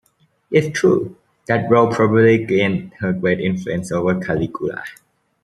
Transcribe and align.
If 0.49 0.73
true, 0.73 1.15
that 1.45 1.69
role 1.69 1.91
probably 1.93 2.43
gained 2.43 2.91
her 3.01 3.13
great 3.13 3.39
influence 3.39 3.91
over 3.91 4.19
Caligula. 4.19 4.83